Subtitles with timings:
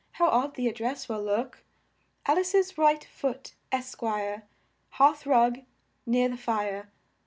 [0.13, 1.61] How odd the ad dress will look!
[2.25, 4.03] AL ICE'S RIGHT FOOT, ESQ.,
[4.89, 5.59] Hearth rug,
[6.07, 6.89] Near the Fire.